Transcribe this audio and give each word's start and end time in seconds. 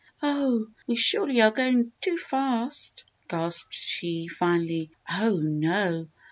"Oh! 0.23 0.65
we 0.87 0.95
surely 0.95 1.43
are 1.43 1.51
going 1.51 1.91
too 2.01 2.17
fast!" 2.17 3.03
gasped 3.27 3.71
she, 3.75 4.27
finally. 4.27 4.89
"Oh, 5.21 5.37
no! 5.37 6.07